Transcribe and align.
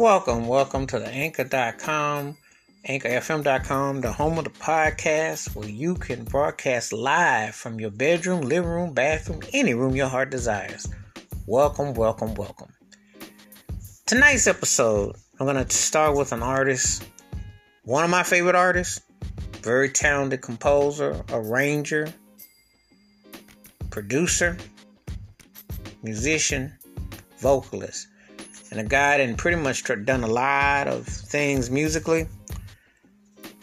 Welcome, 0.00 0.46
welcome 0.46 0.86
to 0.86 0.98
the 0.98 1.08
anchor.com, 1.08 2.38
anchorfm.com, 2.88 4.00
the 4.00 4.10
home 4.10 4.38
of 4.38 4.44
the 4.44 4.50
podcast 4.50 5.54
where 5.54 5.68
you 5.68 5.94
can 5.94 6.24
broadcast 6.24 6.94
live 6.94 7.54
from 7.54 7.78
your 7.78 7.90
bedroom, 7.90 8.40
living 8.40 8.70
room, 8.70 8.94
bathroom, 8.94 9.42
any 9.52 9.74
room 9.74 9.94
your 9.94 10.08
heart 10.08 10.30
desires. 10.30 10.88
Welcome, 11.46 11.92
welcome, 11.92 12.34
welcome. 12.34 12.72
Tonight's 14.06 14.46
episode, 14.46 15.16
I'm 15.38 15.44
going 15.44 15.62
to 15.62 15.70
start 15.70 16.16
with 16.16 16.32
an 16.32 16.42
artist, 16.42 17.06
one 17.84 18.02
of 18.02 18.08
my 18.08 18.22
favorite 18.22 18.56
artists, 18.56 19.02
very 19.60 19.90
talented 19.90 20.40
composer, 20.40 21.22
arranger, 21.28 22.10
producer, 23.90 24.56
musician, 26.02 26.72
vocalist 27.36 28.06
and 28.70 28.80
a 28.80 28.84
guy 28.84 29.18
that 29.18 29.36
pretty 29.36 29.56
much 29.56 29.84
done 30.04 30.22
a 30.22 30.28
lot 30.28 30.86
of 30.86 31.06
things 31.06 31.70
musically. 31.70 32.26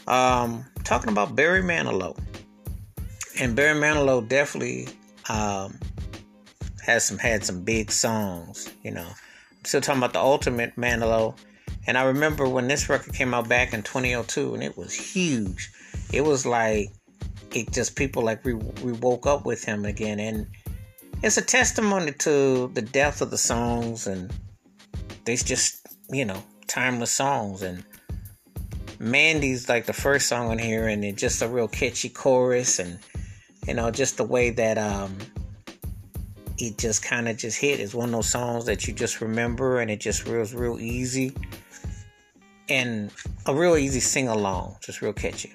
Um, 0.08 0.66
talking 0.84 1.10
about 1.10 1.36
Barry 1.36 1.62
Manilow, 1.62 2.18
and 3.40 3.56
Barry 3.56 3.80
Manilow 3.80 4.28
definitely 4.28 4.88
um, 5.30 5.78
has 6.82 7.06
some 7.06 7.18
had 7.18 7.44
some 7.44 7.64
big 7.64 7.92
songs. 7.92 8.72
You 8.84 8.92
know, 8.92 9.08
I'm 9.08 9.66
still 9.66 9.82
talking 9.82 10.00
about 10.00 10.14
the 10.14 10.22
Ultimate 10.22 10.76
Manilow, 10.76 11.38
and 11.88 11.98
I 11.98 12.04
remember 12.04 12.48
when 12.48 12.68
this 12.68 12.90
record 12.90 13.14
came 13.14 13.34
out 13.34 13.50
back 13.50 13.74
in 13.74 13.84
2002, 13.84 14.54
and 14.54 14.64
it 14.64 14.78
was 14.78 14.94
huge. 14.94 15.72
It 16.14 16.22
was 16.22 16.46
like 16.46 16.90
it 17.54 17.72
just 17.72 17.96
people 17.96 18.24
like 18.24 18.44
we 18.46 18.54
we 18.54 18.94
woke 18.94 19.26
up 19.26 19.46
with 19.46 19.64
him 19.64 19.84
again, 19.84 20.20
and 20.20 20.48
it's 21.22 21.38
a 21.38 21.42
testimony 21.42 22.12
to 22.14 22.70
the 22.74 22.82
depth 22.82 23.22
of 23.22 23.32
the 23.32 23.38
songs 23.38 24.08
and 24.08 24.32
these 25.28 25.44
just 25.44 25.86
you 26.10 26.26
know 26.26 26.42
timeless 26.66 27.12
songs. 27.12 27.62
And 27.62 27.84
Mandy's 28.98 29.70
like 29.70 29.86
the 29.86 29.94
first 29.94 30.28
song 30.28 30.50
on 30.50 30.58
here 30.58 30.88
and 30.88 31.06
it's 31.06 31.22
just 31.22 31.44
a 31.44 31.48
real 31.48 31.68
catchy 31.68 32.10
chorus. 32.10 32.80
And 32.80 32.98
you 33.68 33.76
know 33.76 33.92
just 33.92 34.18
the 34.18 34.24
way 34.24 34.50
that 34.50 34.80
um 34.80 35.16
it 36.58 36.80
just 36.80 37.04
kind 37.04 37.28
of 37.30 37.38
just 37.38 37.60
hit. 37.60 37.80
Is 37.80 37.94
one 37.94 38.10
of 38.10 38.14
those 38.14 38.32
songs 38.32 38.66
that 38.66 38.88
you 38.88 38.94
just 38.94 39.22
remember 39.22 39.80
and 39.80 39.92
it 39.92 40.00
just 40.00 40.24
feels 40.24 40.56
real 40.56 40.80
easy. 40.80 41.34
And 42.70 43.12
a 43.46 43.54
real 43.54 43.78
easy 43.78 44.00
sing 44.00 44.28
along 44.28 44.78
just 44.82 45.02
real 45.02 45.14
catchy. 45.14 45.54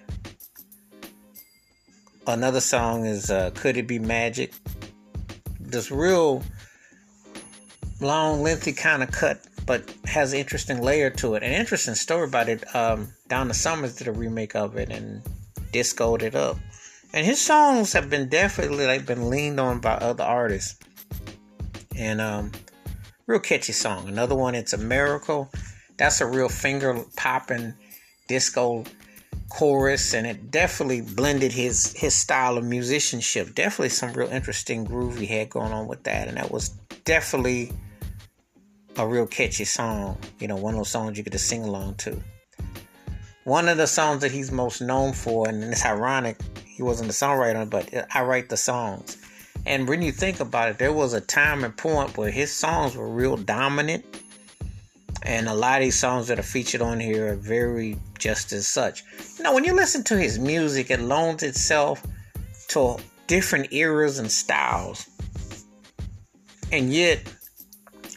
Another 2.26 2.60
song 2.60 3.04
is 3.04 3.30
uh, 3.30 3.50
could 3.54 3.76
it 3.76 3.88
be 3.88 3.98
magic? 3.98 4.52
This 5.58 5.90
real 5.90 6.42
long 8.00 8.42
lengthy 8.42 8.72
kind 8.72 9.02
of 9.02 9.10
cut 9.10 9.40
but 9.66 9.92
has 10.04 10.32
an 10.32 10.40
interesting 10.40 10.82
layer 10.82 11.10
to 11.10 11.34
it. 11.34 11.42
An 11.42 11.52
interesting 11.52 11.94
story 11.94 12.24
about 12.24 12.48
it. 12.48 12.64
Um, 12.74 13.12
Donna 13.28 13.54
Summers 13.54 13.96
did 13.96 14.08
a 14.08 14.12
remake 14.12 14.54
of 14.54 14.76
it 14.76 14.90
and 14.90 15.22
discoed 15.72 16.22
it 16.22 16.34
up. 16.34 16.58
And 17.12 17.26
his 17.26 17.40
songs 17.40 17.92
have 17.92 18.08
been 18.08 18.28
definitely 18.28 18.86
like 18.86 19.06
been 19.06 19.28
leaned 19.28 19.60
on 19.60 19.80
by 19.80 19.92
other 19.92 20.24
artists. 20.24 20.78
And 21.96 22.20
um, 22.20 22.52
real 23.26 23.40
catchy 23.40 23.72
song. 23.72 24.08
Another 24.08 24.34
one, 24.34 24.54
it's 24.54 24.72
a 24.72 24.78
miracle. 24.78 25.50
That's 25.98 26.20
a 26.20 26.26
real 26.26 26.48
finger 26.48 27.04
popping 27.16 27.74
disco 28.28 28.84
chorus, 29.50 30.14
and 30.14 30.26
it 30.26 30.50
definitely 30.50 31.02
blended 31.02 31.52
his 31.52 31.92
his 31.92 32.14
style 32.14 32.56
of 32.56 32.64
musicianship. 32.64 33.54
Definitely 33.54 33.90
some 33.90 34.12
real 34.14 34.28
interesting 34.28 34.84
groove 34.84 35.18
he 35.18 35.26
had 35.26 35.50
going 35.50 35.72
on 35.72 35.86
with 35.86 36.02
that, 36.04 36.28
and 36.28 36.38
that 36.38 36.50
was 36.50 36.70
definitely 37.04 37.72
a 38.96 39.06
real 39.06 39.26
catchy 39.26 39.64
song. 39.64 40.18
You 40.38 40.48
know, 40.48 40.56
one 40.56 40.74
of 40.74 40.78
those 40.78 40.90
songs 40.90 41.16
you 41.16 41.24
could 41.24 41.32
just 41.32 41.48
sing 41.48 41.64
along 41.64 41.96
to. 41.96 42.20
One 43.44 43.68
of 43.68 43.76
the 43.76 43.86
songs 43.86 44.20
that 44.20 44.30
he's 44.30 44.52
most 44.52 44.80
known 44.80 45.12
for, 45.12 45.48
and 45.48 45.64
it's 45.64 45.84
ironic, 45.84 46.38
he 46.64 46.82
wasn't 46.82 47.10
a 47.10 47.12
songwriter, 47.12 47.68
but 47.68 47.88
I 48.14 48.22
write 48.22 48.48
the 48.48 48.56
songs. 48.56 49.18
And 49.66 49.88
when 49.88 50.02
you 50.02 50.12
think 50.12 50.40
about 50.40 50.70
it, 50.70 50.78
there 50.78 50.92
was 50.92 51.12
a 51.12 51.20
time 51.20 51.64
and 51.64 51.76
point 51.76 52.16
where 52.16 52.30
his 52.30 52.52
songs 52.52 52.96
were 52.96 53.08
real 53.08 53.36
dominant. 53.36 54.04
And 55.24 55.48
a 55.48 55.54
lot 55.54 55.78
of 55.78 55.84
these 55.84 55.98
songs 55.98 56.26
that 56.28 56.38
are 56.38 56.44
featured 56.44 56.82
on 56.82 56.98
here 56.98 57.32
are 57.32 57.36
very 57.36 57.96
just 58.18 58.52
as 58.52 58.66
such. 58.66 59.04
You 59.38 59.44
know, 59.44 59.54
when 59.54 59.64
you 59.64 59.72
listen 59.72 60.02
to 60.04 60.18
his 60.18 60.38
music, 60.38 60.90
it 60.90 61.00
loans 61.00 61.42
itself 61.44 62.04
to 62.68 62.96
different 63.28 63.72
eras 63.72 64.18
and 64.18 64.30
styles. 64.30 65.08
And 66.72 66.92
yet, 66.92 67.22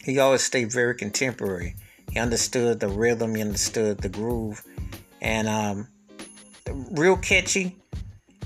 he 0.06 0.20
always 0.20 0.44
stayed 0.44 0.72
very 0.72 0.94
contemporary. 0.94 1.76
He 2.12 2.20
understood 2.20 2.80
the 2.80 2.88
rhythm, 2.88 3.34
he 3.34 3.42
understood 3.42 3.98
the 3.98 4.10
groove, 4.10 4.64
and 5.20 5.48
um, 5.48 5.88
real 6.92 7.18
catchy. 7.18 7.76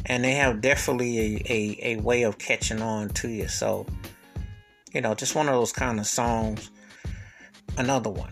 And 0.06 0.24
they 0.24 0.31
have 0.36 0.62
definitely 0.62 1.20
a, 1.20 1.44
a, 1.50 1.80
a 1.84 2.02
way 2.02 2.24
of 2.24 2.38
catching 2.38 2.81
on 2.81 3.09
to 3.09 3.28
you. 3.28 3.50
So, 3.50 3.86
you 4.94 5.02
know, 5.02 5.14
just 5.14 5.36
one 5.36 5.50
of 5.50 5.53
those 5.53 5.74
kind 5.74 6.00
of 6.00 6.08
songs. 6.08 6.72
Another 7.78 8.09
one. 8.09 8.31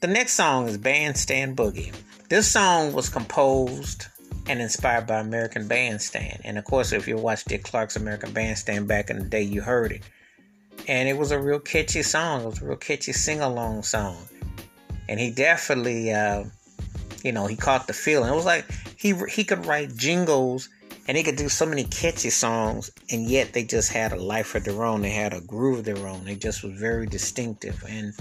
The 0.00 0.06
next 0.06 0.34
song 0.34 0.68
is 0.68 0.78
Bandstand 0.78 1.56
Boogie. 1.56 1.92
This 2.28 2.50
song 2.50 2.92
was 2.92 3.08
composed 3.08 4.06
and 4.46 4.62
inspired 4.62 5.08
by 5.08 5.18
American 5.18 5.66
Bandstand. 5.66 6.40
And 6.44 6.56
of 6.56 6.64
course, 6.64 6.92
if 6.92 7.08
you 7.08 7.16
watched 7.16 7.48
Dick 7.48 7.64
Clark's 7.64 7.96
American 7.96 8.32
Bandstand 8.32 8.86
back 8.86 9.10
in 9.10 9.18
the 9.18 9.24
day, 9.24 9.42
you 9.42 9.60
heard 9.60 9.90
it 9.90 10.02
and 10.88 11.08
it 11.08 11.16
was 11.16 11.30
a 11.30 11.38
real 11.38 11.60
catchy 11.60 12.02
song. 12.02 12.42
It 12.42 12.46
was 12.46 12.62
a 12.62 12.66
real 12.66 12.76
catchy 12.76 13.12
sing 13.12 13.40
along 13.40 13.82
song, 13.82 14.16
and 15.08 15.18
he 15.20 15.30
definitely, 15.30 16.12
uh, 16.12 16.44
you 17.22 17.32
know, 17.32 17.46
he 17.46 17.56
caught 17.56 17.86
the 17.86 17.92
feeling. 17.92 18.32
It 18.32 18.36
was 18.36 18.46
like 18.46 18.66
he 18.96 19.14
he 19.28 19.44
could 19.44 19.66
write 19.66 19.96
jingles 19.96 20.68
and 21.08 21.16
he 21.16 21.24
could 21.24 21.36
do 21.36 21.48
so 21.48 21.66
many 21.66 21.84
catchy 21.84 22.30
songs, 22.30 22.90
and 23.10 23.28
yet 23.28 23.52
they 23.52 23.64
just 23.64 23.90
had 23.90 24.12
a 24.12 24.22
life 24.22 24.54
of 24.54 24.64
their 24.64 24.84
own. 24.84 25.02
They 25.02 25.10
had 25.10 25.32
a 25.32 25.40
groove 25.40 25.80
of 25.80 25.84
their 25.84 26.06
own. 26.06 26.24
They 26.24 26.36
just 26.36 26.62
was 26.62 26.72
very 26.74 27.06
distinctive, 27.06 27.82
and 27.88 28.14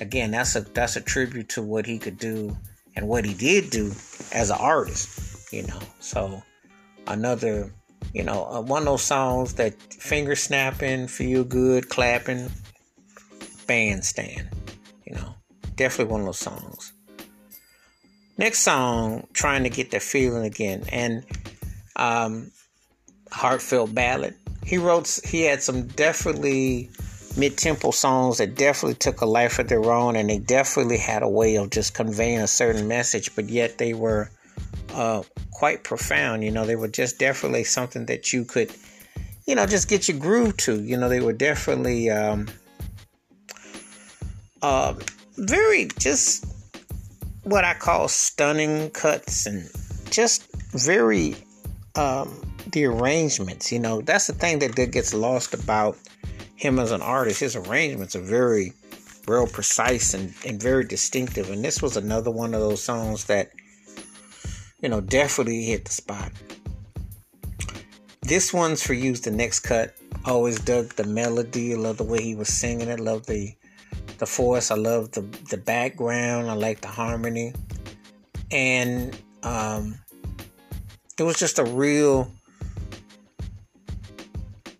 again, 0.00 0.30
that's 0.32 0.56
a 0.56 0.62
that's 0.62 0.96
a 0.96 1.00
tribute 1.00 1.48
to 1.50 1.62
what 1.62 1.86
he 1.86 1.98
could 1.98 2.18
do 2.18 2.56
and 2.96 3.06
what 3.06 3.24
he 3.24 3.34
did 3.34 3.70
do 3.70 3.92
as 4.32 4.50
an 4.50 4.58
artist. 4.58 5.52
You 5.52 5.66
know, 5.66 5.78
so 6.00 6.42
another 7.06 7.72
you 8.12 8.24
know, 8.24 8.46
uh, 8.50 8.60
one 8.60 8.82
of 8.82 8.86
those 8.86 9.02
songs 9.02 9.54
that 9.54 9.80
finger 9.92 10.34
snapping, 10.34 11.06
feel 11.06 11.44
good, 11.44 11.88
clapping, 11.88 12.50
bandstand. 13.66 14.48
You 15.06 15.14
know, 15.14 15.34
definitely 15.76 16.12
one 16.12 16.20
of 16.20 16.26
those 16.26 16.38
songs. 16.38 16.92
Next 18.36 18.60
song, 18.60 19.26
trying 19.32 19.64
to 19.64 19.70
get 19.70 19.90
that 19.90 20.02
feeling 20.02 20.44
again, 20.44 20.84
and 20.90 21.24
um, 21.96 22.50
heartfelt 23.30 23.94
ballad. 23.94 24.34
He 24.64 24.78
wrote, 24.78 25.20
he 25.24 25.42
had 25.42 25.62
some 25.62 25.86
definitely 25.88 26.90
mid-tempo 27.36 27.90
songs 27.90 28.38
that 28.38 28.56
definitely 28.56 28.96
took 28.96 29.20
a 29.20 29.26
life 29.26 29.58
of 29.58 29.68
their 29.68 29.92
own, 29.92 30.16
and 30.16 30.28
they 30.28 30.38
definitely 30.38 30.98
had 30.98 31.22
a 31.22 31.28
way 31.28 31.56
of 31.56 31.70
just 31.70 31.94
conveying 31.94 32.40
a 32.40 32.46
certain 32.46 32.88
message, 32.88 33.34
but 33.36 33.48
yet 33.48 33.78
they 33.78 33.94
were 33.94 34.30
uh, 34.94 35.22
quite 35.52 35.84
profound. 35.84 36.44
You 36.44 36.50
know, 36.50 36.64
they 36.64 36.76
were 36.76 36.88
just 36.88 37.18
definitely 37.18 37.64
something 37.64 38.06
that 38.06 38.32
you 38.32 38.44
could, 38.44 38.72
you 39.46 39.54
know, 39.54 39.66
just 39.66 39.88
get 39.88 40.08
your 40.08 40.18
groove 40.18 40.56
to. 40.58 40.82
You 40.82 40.96
know, 40.96 41.08
they 41.08 41.20
were 41.20 41.32
definitely 41.32 42.10
um, 42.10 42.48
uh, 44.62 44.94
very 45.36 45.88
just 45.98 46.46
what 47.44 47.64
I 47.64 47.74
call 47.74 48.08
stunning 48.08 48.90
cuts 48.90 49.46
and 49.46 49.68
just 50.10 50.46
very 50.72 51.36
um, 51.94 52.40
the 52.72 52.84
arrangements. 52.84 53.72
You 53.72 53.78
know, 53.78 54.00
that's 54.00 54.26
the 54.26 54.34
thing 54.34 54.58
that, 54.60 54.74
gets 54.74 55.14
lost 55.14 55.54
about 55.54 55.96
him 56.56 56.78
as 56.78 56.92
an 56.92 57.02
artist. 57.02 57.40
His 57.40 57.56
arrangements 57.56 58.14
are 58.14 58.20
very 58.20 58.72
real 59.26 59.46
precise 59.46 60.14
and, 60.14 60.34
and 60.46 60.60
very 60.60 60.84
distinctive. 60.84 61.50
And 61.50 61.64
this 61.64 61.82
was 61.82 61.96
another 61.96 62.30
one 62.30 62.54
of 62.54 62.60
those 62.60 62.82
songs 62.82 63.24
that 63.26 63.50
you 64.82 64.88
know, 64.88 65.00
definitely 65.00 65.64
hit 65.64 65.84
the 65.84 65.92
spot. 65.92 66.32
This 68.22 68.52
one's 68.52 68.82
for 68.82 68.94
you, 68.94 69.14
the 69.14 69.30
next 69.30 69.60
cut. 69.60 69.96
Always 70.24 70.60
dug 70.60 70.94
the 70.94 71.04
melody. 71.04 71.74
I 71.74 71.76
love 71.76 71.96
the 71.96 72.04
way 72.04 72.22
he 72.22 72.34
was 72.34 72.48
singing 72.48 72.88
it. 72.88 73.00
Love 73.00 73.26
the 73.26 73.54
the 74.18 74.26
force. 74.26 74.70
I 74.70 74.76
love 74.76 75.12
the 75.12 75.22
the 75.50 75.56
background. 75.56 76.50
I 76.50 76.54
like 76.54 76.80
the 76.80 76.88
harmony. 76.88 77.54
And 78.50 79.18
um 79.42 79.98
it 81.18 81.22
was 81.22 81.38
just 81.38 81.58
a 81.58 81.64
real 81.64 82.30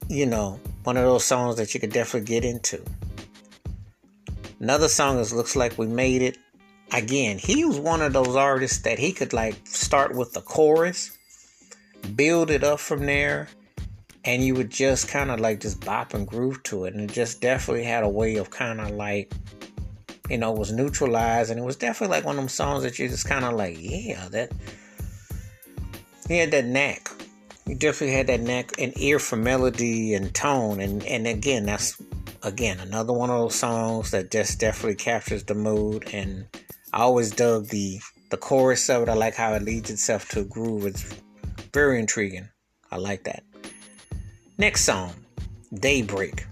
you 0.09 0.27
know, 0.27 0.61
one 0.85 0.97
of 0.97 1.05
those 1.05 1.25
songs 1.25 1.57
that 1.57 1.73
you 1.73 1.81
could 1.81 1.93
definitely 1.93 2.27
get 2.27 2.45
into. 2.45 2.83
Another 4.59 4.89
song 4.89 5.19
is 5.19 5.33
Looks 5.33 5.57
Like 5.57 5.79
We 5.79 5.87
Made 5.87 6.21
It 6.21 6.37
again, 6.93 7.39
he 7.39 7.65
was 7.65 7.79
one 7.79 8.03
of 8.03 8.13
those 8.13 8.37
artists 8.37 8.79
that 8.83 8.99
he 8.99 9.13
could 9.13 9.33
like 9.33 9.67
start 9.67 10.15
with 10.15 10.33
the 10.33 10.41
chorus, 10.41 11.17
build 12.15 12.51
it 12.51 12.65
up 12.65 12.81
from 12.81 13.07
there, 13.07 13.49
and 14.25 14.45
you 14.45 14.55
would 14.55 14.71
just 14.71 15.09
kind 15.09 15.31
of 15.31 15.41
like 15.41 15.61
just 15.61 15.85
bop 15.85 16.15
and 16.15 16.27
groove 16.27 16.63
to 16.65 16.85
it. 16.85 16.95
And 16.95 17.11
it 17.11 17.15
just 17.15 17.41
definitely 17.41 17.85
had 17.85 18.05
a 18.05 18.09
way 18.09 18.37
of 18.37 18.51
kind 18.51 18.81
of 18.81 18.91
like 18.91 19.33
you 20.31 20.39
know, 20.39 20.53
was 20.53 20.73
neutralized, 20.73 21.51
and 21.51 21.59
it 21.59 21.65
was 21.65 21.77
definitely 21.77 22.17
like 22.17 22.25
one 22.25 22.37
of 22.37 22.41
them 22.41 22.49
songs 22.49 22.85
that 22.85 22.99
you 22.99 23.09
just 23.09 23.27
kind 23.27 23.45
of 23.45 23.55
like, 23.55 23.77
yeah, 23.79 24.29
that. 24.29 24.53
He 26.29 26.39
had 26.39 26.53
that 26.53 26.65
knack. 26.65 27.11
He 27.67 27.75
definitely 27.75 28.15
had 28.15 28.29
that 28.29 28.41
knack 28.41 28.71
and 28.79 28.93
ear 28.97 29.19
for 29.19 29.35
melody 29.35 30.15
and 30.15 30.33
tone, 30.33 30.81
and 30.81 31.05
and 31.05 31.27
again, 31.27 31.67
that's 31.67 32.01
again 32.45 32.79
another 32.79 33.13
one 33.13 33.31
of 33.31 33.41
those 33.41 33.57
songs 33.57 34.13
that 34.13 34.31
just 34.31 34.61
definitely 34.61 34.95
captures 34.95 35.43
the 35.43 35.55
mood. 35.55 36.09
And 36.13 36.47
I 36.93 37.01
always 37.03 37.31
dug 37.31 37.69
the 37.69 38.01
the 38.31 38.37
chorus 38.37 38.89
of 38.89 39.03
it. 39.03 39.09
I 39.09 39.15
like 39.15 39.35
how 39.35 39.55
it 39.55 39.63
leads 39.63 39.91
itself 39.91 40.29
to 40.31 40.41
a 40.41 40.45
groove. 40.45 40.87
It's 40.87 41.15
very 41.73 41.99
intriguing. 41.99 42.49
I 42.91 42.97
like 42.97 43.25
that. 43.25 43.45
Next 44.59 44.85
song, 44.85 45.15
Daybreak. 45.75 46.47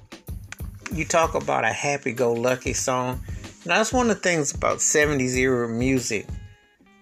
You 0.93 1.05
talk 1.05 1.35
about 1.35 1.65
a 1.65 1.73
happy 1.73 2.13
go 2.13 2.33
lucky 2.33 2.73
song. 2.73 3.21
Now, 3.67 3.79
that's 3.79 3.93
one 3.93 4.11
of 4.11 4.17
the 4.17 4.23
things 4.23 4.55
about 4.55 4.79
70s 4.79 5.37
era 5.37 5.69
music 5.69 6.27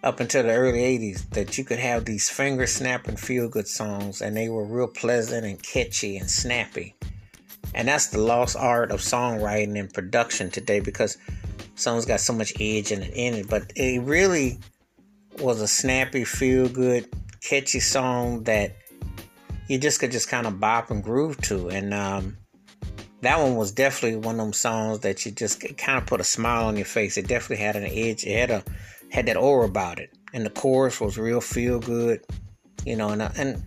up 0.02 0.20
until 0.20 0.42
the 0.42 0.52
early 0.52 0.80
80s 0.80 1.28
that 1.30 1.58
you 1.58 1.64
could 1.64 1.78
have 1.78 2.04
these 2.04 2.28
finger 2.28 2.66
snapping 2.66 3.16
feel 3.16 3.48
good 3.48 3.68
songs 3.68 4.20
and 4.20 4.36
they 4.36 4.48
were 4.48 4.64
real 4.64 4.88
pleasant 4.88 5.44
and 5.44 5.62
catchy 5.62 6.16
and 6.16 6.30
snappy. 6.30 6.96
And 7.74 7.88
that's 7.88 8.08
the 8.08 8.18
lost 8.18 8.56
art 8.56 8.90
of 8.90 9.00
songwriting 9.00 9.78
and 9.78 9.92
production 9.92 10.50
today 10.50 10.80
because 10.80 11.18
songs 11.76 12.04
got 12.04 12.20
so 12.20 12.32
much 12.32 12.52
edge 12.60 12.90
in 12.90 13.02
it, 13.02 13.12
in 13.14 13.34
it. 13.34 13.48
But 13.48 13.72
it 13.76 14.02
really 14.02 14.58
was 15.40 15.60
a 15.60 15.68
snappy, 15.68 16.24
feel 16.24 16.68
good, 16.68 17.08
catchy 17.40 17.80
song 17.80 18.42
that 18.44 18.76
you 19.68 19.78
just 19.78 20.00
could 20.00 20.12
just 20.12 20.28
kind 20.28 20.46
of 20.46 20.60
bop 20.60 20.90
and 20.90 21.02
groove 21.02 21.40
to. 21.42 21.68
And 21.68 21.94
um, 21.94 22.36
that 23.22 23.38
one 23.38 23.56
was 23.56 23.72
definitely 23.72 24.18
one 24.18 24.38
of 24.38 24.46
them 24.46 24.52
songs 24.52 25.00
that 25.00 25.24
you 25.24 25.32
just 25.32 25.60
kind 25.76 25.98
of 25.98 26.06
put 26.06 26.20
a 26.20 26.24
smile 26.24 26.66
on 26.66 26.76
your 26.76 26.86
face. 26.86 27.16
It 27.16 27.28
definitely 27.28 27.64
had 27.64 27.76
an 27.76 27.84
edge. 27.84 28.24
It 28.24 28.38
had 28.38 28.50
a 28.50 28.64
had 29.10 29.26
that 29.26 29.36
aura 29.36 29.66
about 29.66 29.98
it, 29.98 30.10
and 30.32 30.44
the 30.44 30.50
chorus 30.50 31.00
was 31.00 31.16
real 31.16 31.40
feel 31.40 31.78
good, 31.78 32.20
you 32.84 32.96
know. 32.96 33.10
And 33.10 33.22
and 33.22 33.64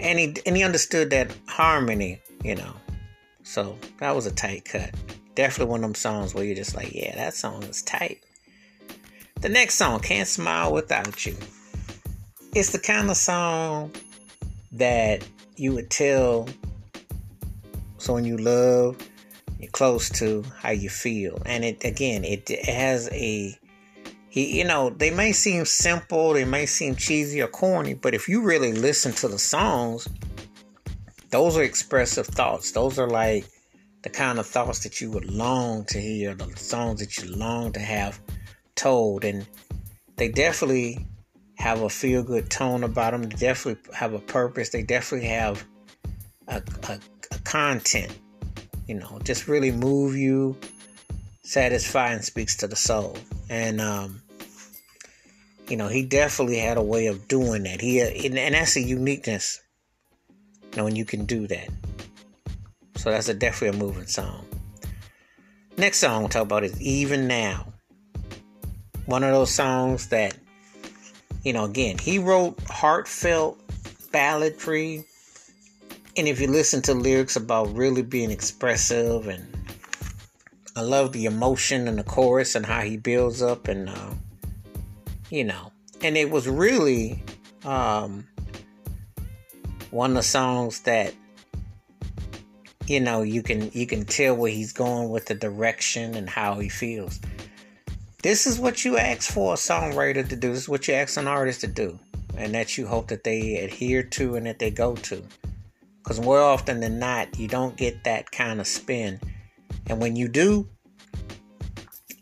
and 0.00 0.18
he 0.18 0.36
and 0.46 0.56
he 0.56 0.62
understood 0.62 1.10
that 1.10 1.34
harmony, 1.48 2.20
you 2.42 2.54
know. 2.54 2.74
So 3.42 3.78
that 3.98 4.14
was 4.14 4.26
a 4.26 4.32
tight 4.32 4.64
cut. 4.64 4.94
Definitely 5.36 5.70
one 5.70 5.84
of 5.84 5.90
them 5.90 5.94
songs 5.94 6.34
where 6.34 6.44
you're 6.44 6.56
just 6.56 6.74
like, 6.74 6.92
yeah, 6.92 7.14
that 7.14 7.34
song 7.34 7.62
is 7.64 7.82
tight. 7.82 8.24
The 9.42 9.50
next 9.50 9.74
song, 9.74 10.00
Can't 10.00 10.26
Smile 10.26 10.72
Without 10.72 11.24
You. 11.26 11.36
It's 12.54 12.72
the 12.72 12.78
kind 12.78 13.10
of 13.10 13.18
song 13.18 13.92
that 14.72 15.28
you 15.56 15.74
would 15.74 15.90
tell 15.90 16.48
someone 17.98 18.24
you 18.24 18.38
love, 18.38 18.96
you're 19.60 19.70
close 19.70 20.08
to, 20.18 20.42
how 20.58 20.70
you 20.70 20.88
feel. 20.88 21.40
And 21.44 21.66
it 21.66 21.84
again, 21.84 22.24
it, 22.24 22.50
it 22.50 22.64
has 22.64 23.10
a 23.12 23.56
you 24.30 24.64
know, 24.64 24.90
they 24.90 25.10
may 25.10 25.32
seem 25.32 25.64
simple, 25.64 26.34
they 26.34 26.44
may 26.44 26.66
seem 26.66 26.94
cheesy 26.94 27.40
or 27.40 27.48
corny, 27.48 27.94
but 27.94 28.14
if 28.14 28.28
you 28.28 28.42
really 28.42 28.72
listen 28.72 29.12
to 29.12 29.28
the 29.28 29.38
songs, 29.38 30.08
those 31.30 31.56
are 31.56 31.62
expressive 31.62 32.26
thoughts. 32.26 32.72
Those 32.72 32.98
are 32.98 33.08
like 33.08 33.46
the 34.06 34.10
kind 34.10 34.38
of 34.38 34.46
thoughts 34.46 34.84
that 34.84 35.00
you 35.00 35.10
would 35.10 35.28
long 35.28 35.84
to 35.84 36.00
hear, 36.00 36.32
the 36.32 36.56
songs 36.56 37.00
that 37.00 37.18
you 37.18 37.28
long 37.34 37.72
to 37.72 37.80
have 37.80 38.20
told. 38.76 39.24
And 39.24 39.44
they 40.14 40.28
definitely 40.28 41.04
have 41.56 41.82
a 41.82 41.88
feel 41.88 42.22
good 42.22 42.48
tone 42.48 42.84
about 42.84 43.10
them. 43.10 43.24
They 43.24 43.34
definitely 43.34 43.82
have 43.92 44.12
a 44.12 44.20
purpose. 44.20 44.68
They 44.68 44.84
definitely 44.84 45.26
have 45.26 45.66
a, 46.46 46.62
a, 46.88 47.00
a 47.32 47.38
content, 47.40 48.16
you 48.86 48.94
know, 48.94 49.18
just 49.24 49.48
really 49.48 49.72
move 49.72 50.14
you, 50.14 50.56
satisfy, 51.42 52.12
and 52.12 52.24
speaks 52.24 52.56
to 52.58 52.68
the 52.68 52.76
soul. 52.76 53.16
And, 53.50 53.80
um, 53.80 54.22
you 55.68 55.76
know, 55.76 55.88
he 55.88 56.04
definitely 56.04 56.58
had 56.58 56.76
a 56.76 56.82
way 56.82 57.08
of 57.08 57.26
doing 57.26 57.64
that. 57.64 57.80
He 57.80 58.00
and 58.00 58.36
that's 58.36 58.76
a 58.76 58.80
uniqueness, 58.82 59.60
you 60.70 60.76
know, 60.76 60.84
when 60.84 60.94
you 60.94 61.04
can 61.04 61.26
do 61.26 61.48
that. 61.48 61.70
So 62.96 63.10
that's 63.10 63.28
a 63.28 63.34
definitely 63.34 63.78
a 63.78 63.82
moving 63.82 64.06
song. 64.06 64.46
Next 65.76 65.98
song 65.98 66.20
we'll 66.20 66.28
talk 66.28 66.42
about 66.42 66.64
is 66.64 66.80
Even 66.80 67.26
Now. 67.26 67.72
One 69.04 69.22
of 69.22 69.32
those 69.32 69.50
songs 69.52 70.08
that 70.08 70.36
you 71.46 71.52
know, 71.52 71.64
again, 71.64 71.96
he 71.96 72.18
wrote 72.18 72.58
heartfelt 72.68 73.56
balladry. 74.10 75.04
And 76.16 76.26
if 76.26 76.40
you 76.40 76.48
listen 76.48 76.82
to 76.82 76.92
lyrics 76.94 77.36
about 77.36 77.72
really 77.72 78.02
being 78.02 78.32
expressive, 78.32 79.28
and 79.28 79.46
I 80.74 80.80
love 80.80 81.12
the 81.12 81.26
emotion 81.26 81.86
and 81.86 82.00
the 82.00 82.02
chorus 82.02 82.56
and 82.56 82.66
how 82.66 82.80
he 82.80 82.96
builds 82.96 83.42
up, 83.42 83.68
and 83.68 83.88
uh, 83.88 84.10
you 85.30 85.44
know, 85.44 85.70
and 86.02 86.16
it 86.16 86.30
was 86.30 86.48
really 86.48 87.22
um, 87.64 88.26
one 89.92 90.10
of 90.10 90.16
the 90.16 90.22
songs 90.24 90.80
that 90.80 91.14
you 92.86 93.00
know 93.00 93.22
you 93.22 93.42
can 93.42 93.70
you 93.72 93.86
can 93.86 94.04
tell 94.04 94.36
where 94.36 94.50
he's 94.50 94.72
going 94.72 95.10
with 95.10 95.26
the 95.26 95.34
direction 95.34 96.14
and 96.14 96.28
how 96.28 96.58
he 96.58 96.68
feels. 96.68 97.20
This 98.22 98.46
is 98.46 98.58
what 98.58 98.84
you 98.84 98.96
ask 98.96 99.30
for 99.30 99.54
a 99.54 99.56
songwriter 99.56 100.28
to 100.28 100.36
do. 100.36 100.50
This 100.50 100.62
is 100.62 100.68
what 100.68 100.88
you 100.88 100.94
ask 100.94 101.16
an 101.16 101.28
artist 101.28 101.60
to 101.60 101.68
do. 101.68 101.98
And 102.36 102.54
that 102.54 102.76
you 102.76 102.86
hope 102.86 103.08
that 103.08 103.24
they 103.24 103.56
adhere 103.58 104.02
to 104.02 104.34
and 104.34 104.46
that 104.46 104.58
they 104.58 104.70
go 104.70 104.94
to. 104.96 105.22
Because 106.02 106.20
more 106.20 106.40
often 106.40 106.80
than 106.80 106.98
not, 106.98 107.38
you 107.38 107.48
don't 107.48 107.76
get 107.76 108.04
that 108.04 108.30
kind 108.30 108.60
of 108.60 108.66
spin. 108.66 109.20
And 109.86 110.00
when 110.00 110.16
you 110.16 110.28
do, 110.28 110.68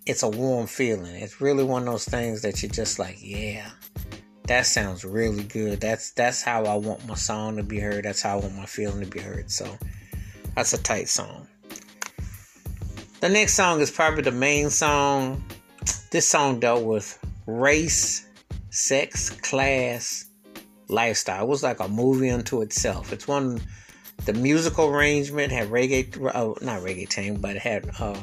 it's 0.06 0.22
a 0.22 0.28
warm 0.28 0.66
feeling. 0.66 1.14
It's 1.16 1.40
really 1.40 1.64
one 1.64 1.82
of 1.82 1.88
those 1.88 2.04
things 2.04 2.42
that 2.42 2.62
you're 2.62 2.70
just 2.70 2.98
like, 2.98 3.16
yeah, 3.20 3.70
that 4.46 4.66
sounds 4.66 5.04
really 5.04 5.44
good. 5.44 5.80
That's 5.80 6.12
that's 6.12 6.42
how 6.42 6.64
I 6.64 6.74
want 6.76 7.06
my 7.06 7.14
song 7.14 7.56
to 7.56 7.62
be 7.62 7.80
heard. 7.80 8.04
That's 8.04 8.22
how 8.22 8.38
I 8.38 8.40
want 8.40 8.56
my 8.56 8.66
feeling 8.66 9.00
to 9.00 9.06
be 9.06 9.20
heard. 9.20 9.50
So 9.50 9.78
that's 10.54 10.72
a 10.72 10.82
tight 10.82 11.08
song. 11.08 11.48
The 13.20 13.28
next 13.28 13.54
song 13.54 13.80
is 13.80 13.90
probably 13.90 14.22
the 14.22 14.32
main 14.32 14.70
song 14.70 15.42
this 16.14 16.28
song 16.28 16.60
dealt 16.60 16.84
with 16.84 17.18
race, 17.48 18.24
sex, 18.70 19.30
class, 19.30 20.26
lifestyle. 20.86 21.42
It 21.42 21.48
was 21.48 21.64
like 21.64 21.80
a 21.80 21.88
movie 21.88 22.30
unto 22.30 22.62
itself. 22.62 23.12
It's 23.12 23.26
one. 23.26 23.60
The 24.26 24.32
musical 24.32 24.90
arrangement 24.90 25.50
had 25.50 25.70
reggae, 25.70 26.16
uh, 26.16 26.54
not 26.64 26.82
reggaeton, 26.82 27.40
but 27.40 27.56
it 27.56 27.62
had 27.62 27.90
uh, 27.98 28.16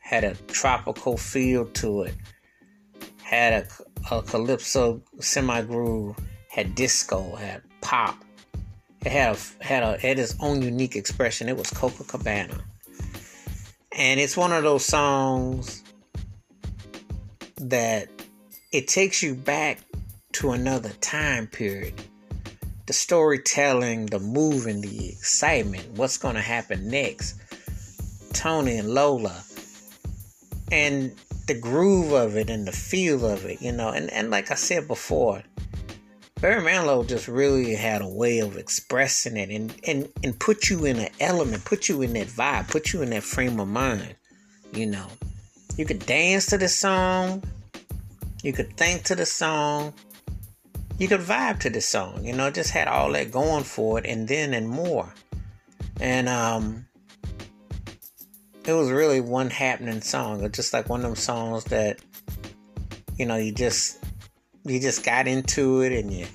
had 0.00 0.24
a 0.24 0.34
tropical 0.48 1.16
feel 1.16 1.66
to 1.66 2.02
it. 2.02 2.14
Had 3.22 3.52
a, 4.10 4.14
a 4.16 4.22
calypso 4.22 5.00
semi 5.20 5.62
groove. 5.62 6.16
Had 6.48 6.74
disco. 6.74 7.36
Had 7.36 7.62
pop. 7.82 8.16
It 9.04 9.10
had 9.12 9.36
a 9.36 9.64
had 9.64 9.82
a 9.82 9.98
had 9.98 10.18
its 10.18 10.34
own 10.40 10.62
unique 10.62 10.94
expression. 10.94 11.48
It 11.48 11.56
was 11.56 11.66
Copacabana, 11.66 12.60
and 13.96 14.20
it's 14.20 14.36
one 14.36 14.52
of 14.52 14.62
those 14.62 14.84
songs 14.84 15.82
that 17.56 18.08
it 18.72 18.88
takes 18.88 19.22
you 19.22 19.34
back 19.34 19.80
to 20.32 20.52
another 20.52 20.90
time 21.00 21.46
period. 21.46 21.94
The 22.86 22.92
storytelling, 22.92 24.06
the 24.06 24.18
moving, 24.18 24.80
the 24.80 25.08
excitement, 25.08 25.88
what's 25.92 26.18
going 26.18 26.34
to 26.34 26.40
happen 26.40 26.88
next. 26.88 27.40
Tony 28.32 28.78
and 28.78 28.92
Lola, 28.92 29.44
and 30.70 31.12
the 31.46 31.58
groove 31.58 32.12
of 32.12 32.36
it 32.36 32.50
and 32.50 32.66
the 32.66 32.72
feel 32.72 33.26
of 33.26 33.44
it, 33.44 33.60
you 33.60 33.72
know. 33.72 33.90
And, 33.90 34.10
and 34.10 34.30
like 34.30 34.50
I 34.50 34.54
said 34.54 34.88
before, 34.88 35.42
Barry 36.42 36.60
Manilow 36.60 37.06
just 37.06 37.28
really 37.28 37.76
had 37.76 38.02
a 38.02 38.08
way 38.08 38.40
of 38.40 38.56
expressing 38.56 39.36
it 39.36 39.48
and, 39.48 39.72
and, 39.86 40.08
and 40.24 40.36
put 40.40 40.68
you 40.68 40.84
in 40.86 40.98
an 40.98 41.08
element, 41.20 41.64
put 41.64 41.88
you 41.88 42.02
in 42.02 42.14
that 42.14 42.26
vibe, 42.26 42.68
put 42.68 42.92
you 42.92 43.00
in 43.00 43.10
that 43.10 43.22
frame 43.22 43.60
of 43.60 43.68
mind, 43.68 44.16
you 44.72 44.86
know. 44.86 45.06
You 45.76 45.84
could 45.84 46.04
dance 46.04 46.46
to 46.46 46.58
the 46.58 46.68
song. 46.68 47.44
You 48.42 48.52
could 48.52 48.76
think 48.76 49.04
to 49.04 49.14
the 49.14 49.24
song. 49.24 49.94
You 50.98 51.06
could 51.06 51.20
vibe 51.20 51.60
to 51.60 51.70
the 51.70 51.80
song. 51.80 52.24
You 52.24 52.32
know, 52.32 52.50
just 52.50 52.70
had 52.70 52.88
all 52.88 53.12
that 53.12 53.30
going 53.30 53.62
for 53.62 54.00
it 54.00 54.06
and 54.06 54.26
then 54.26 54.52
and 54.52 54.68
more. 54.68 55.14
And 56.00 56.28
um 56.28 56.86
it 58.66 58.72
was 58.72 58.90
really 58.90 59.20
one 59.20 59.48
happening 59.48 60.00
song. 60.00 60.42
It's 60.42 60.56
just 60.56 60.72
like 60.72 60.88
one 60.88 61.02
of 61.02 61.06
them 61.06 61.14
songs 61.14 61.62
that 61.66 62.00
you 63.16 63.26
know, 63.26 63.36
you 63.36 63.52
just 63.52 64.01
you 64.64 64.80
just 64.80 65.04
got 65.04 65.26
into 65.26 65.82
it 65.82 65.92
and 65.92 66.12
you 66.12 66.26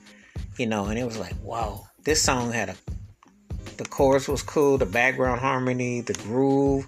you 0.57 0.65
know, 0.65 0.85
and 0.85 0.97
it 0.97 1.05
was 1.05 1.17
like, 1.19 1.35
whoa, 1.35 1.85
this 2.03 2.21
song 2.21 2.51
had 2.51 2.69
a 2.69 2.75
the 3.77 3.85
chorus 3.85 4.27
was 4.27 4.41
cool, 4.41 4.79
the 4.79 4.87
background 4.87 5.39
harmony, 5.39 6.01
the 6.01 6.13
groove, 6.13 6.87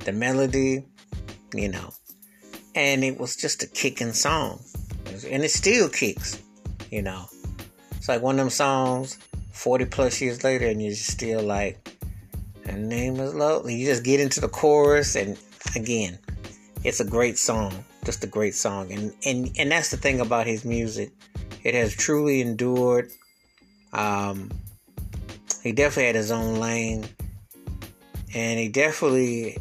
the 0.00 0.12
melody, 0.12 0.84
you 1.54 1.68
know. 1.68 1.92
And 2.74 3.04
it 3.04 3.20
was 3.20 3.36
just 3.36 3.62
a 3.62 3.66
kicking 3.66 4.14
song. 4.14 4.62
And 5.28 5.44
it 5.44 5.50
still 5.50 5.90
kicks, 5.90 6.42
you 6.90 7.02
know. 7.02 7.26
It's 7.96 8.08
like 8.08 8.22
one 8.22 8.36
of 8.36 8.38
them 8.38 8.50
songs 8.50 9.18
40 9.52 9.84
plus 9.86 10.20
years 10.22 10.42
later 10.42 10.66
and 10.66 10.82
you're 10.82 10.94
still 10.94 11.42
like, 11.42 11.86
her 12.64 12.78
name 12.78 13.16
is 13.20 13.34
Lola. 13.34 13.70
You 13.70 13.86
just 13.86 14.02
get 14.02 14.18
into 14.18 14.40
the 14.40 14.48
chorus 14.48 15.14
and 15.16 15.38
again, 15.76 16.18
it's 16.82 17.00
a 17.00 17.04
great 17.04 17.38
song, 17.38 17.84
just 18.04 18.24
a 18.24 18.26
great 18.26 18.54
song, 18.54 18.92
and 18.92 19.12
and 19.24 19.50
and 19.58 19.70
that's 19.70 19.90
the 19.90 19.96
thing 19.96 20.20
about 20.20 20.46
his 20.46 20.64
music. 20.64 21.10
It 21.62 21.74
has 21.74 21.94
truly 21.94 22.40
endured. 22.40 23.10
Um, 23.92 24.50
he 25.62 25.72
definitely 25.72 26.06
had 26.06 26.16
his 26.16 26.30
own 26.30 26.58
lane, 26.58 27.04
and 28.34 28.58
he 28.58 28.68
definitely 28.68 29.58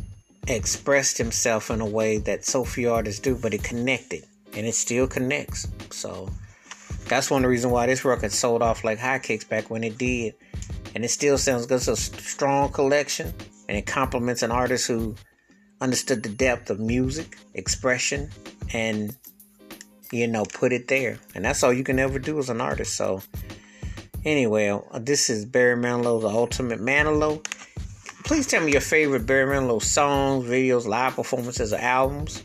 expressed 0.48 1.18
himself 1.18 1.70
in 1.70 1.82
a 1.82 1.86
way 1.86 2.18
that 2.18 2.46
so 2.46 2.66
few 2.66 2.92
artists 2.92 3.20
do. 3.22 3.36
But 3.36 3.54
it 3.54 3.64
connected, 3.64 4.26
and 4.56 4.66
it 4.66 4.74
still 4.74 5.08
connects. 5.08 5.68
So 5.92 6.30
that's 7.08 7.30
one 7.30 7.40
of 7.40 7.44
the 7.44 7.50
reasons 7.50 7.72
why 7.72 7.86
this 7.86 8.04
record 8.04 8.32
sold 8.32 8.62
off 8.62 8.84
like 8.84 8.98
hotcakes 8.98 9.48
back 9.48 9.70
when 9.70 9.84
it 9.84 9.98
did, 9.98 10.34
and 10.96 11.06
it 11.06 11.10
still 11.10 11.38
sounds 11.38 11.68
good. 11.68 11.76
It's 11.76 11.88
a 11.88 11.96
strong 11.96 12.72
collection, 12.72 13.34
and 13.70 13.78
it 13.78 13.86
complements 13.86 14.42
an 14.42 14.50
artist 14.50 14.88
who 14.88 15.16
understood 15.82 16.24
the 16.24 16.30
depth 16.30 16.70
of 16.70 16.80
music, 16.80 17.38
expression, 17.56 18.30
and 18.74 19.16
you 20.12 20.28
know, 20.28 20.46
put 20.46 20.74
it 20.74 20.88
there. 20.88 21.18
And 21.36 21.44
that's 21.46 21.64
all 21.64 21.74
you 21.74 21.84
can 21.84 22.00
ever 22.00 22.20
do 22.20 22.38
as 22.40 22.50
an 22.50 22.62
artist. 22.62 22.96
So, 22.96 23.22
anyway, 24.24 24.78
this 25.00 25.30
is 25.30 25.46
Barry 25.46 25.76
Manilow's 25.76 26.26
Ultimate 26.26 26.80
Manilow. 26.80 27.44
Please 28.26 28.46
tell 28.48 28.64
me 28.64 28.72
your 28.72 28.82
favorite 28.82 29.26
Barry 29.26 29.56
Manilow 29.56 29.82
songs, 29.82 30.46
videos, 30.46 30.86
live 30.86 31.16
performances, 31.16 31.74
or 31.74 31.78
albums. 31.78 32.44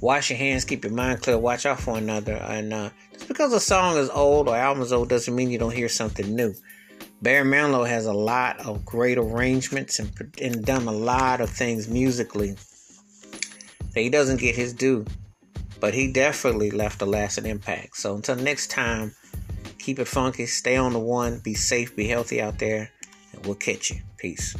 Wash 0.00 0.30
your 0.30 0.38
hands, 0.38 0.64
keep 0.64 0.84
your 0.84 0.92
mind 0.92 1.22
clear, 1.22 1.36
watch 1.36 1.66
out 1.66 1.80
for 1.80 1.98
another. 1.98 2.34
And 2.34 2.72
uh, 2.72 2.90
just 3.12 3.26
because 3.26 3.52
a 3.52 3.60
song 3.60 3.96
is 3.96 4.08
old 4.10 4.48
or 4.48 4.56
album 4.56 4.82
is 4.82 4.92
old 4.92 5.08
doesn't 5.08 5.34
mean 5.34 5.50
you 5.50 5.58
don't 5.58 5.74
hear 5.74 5.88
something 5.88 6.34
new. 6.36 6.54
Barry 7.20 7.44
Manilow 7.44 7.86
has 7.86 8.06
a 8.06 8.12
lot 8.12 8.60
of 8.60 8.84
great 8.84 9.18
arrangements 9.18 9.98
and, 9.98 10.12
and 10.40 10.64
done 10.64 10.86
a 10.86 10.92
lot 10.92 11.40
of 11.40 11.50
things 11.50 11.88
musically 11.88 12.56
he 13.98 14.08
doesn't 14.08 14.40
get 14.40 14.56
his 14.56 14.72
due 14.72 15.04
but 15.80 15.94
he 15.94 16.10
definitely 16.12 16.70
left 16.70 17.02
a 17.02 17.06
lasting 17.06 17.46
impact. 17.46 17.96
So 17.96 18.14
until 18.14 18.36
next 18.36 18.70
time, 18.70 19.14
keep 19.78 19.98
it 19.98 20.06
funky, 20.06 20.46
stay 20.46 20.76
on 20.76 20.92
the 20.92 20.98
one, 20.98 21.38
be 21.38 21.54
safe, 21.54 21.94
be 21.94 22.08
healthy 22.08 22.40
out 22.40 22.58
there, 22.58 22.90
and 23.32 23.46
we'll 23.46 23.54
catch 23.54 23.90
you. 23.90 24.00
Peace. 24.16 24.56